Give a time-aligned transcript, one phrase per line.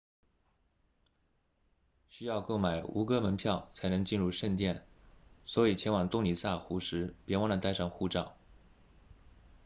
[2.09, 4.83] 需要购买吴哥门票才能进入圣殿
[5.45, 8.35] 所以前往洞里萨湖 tonle sap 时别忘了带上护照